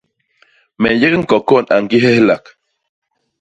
Me 0.81 0.87
nyék 0.99 1.13
ñkokon 1.21 1.65
a 1.73 1.75
ñgi 1.83 1.97
héhlak. 2.03 2.43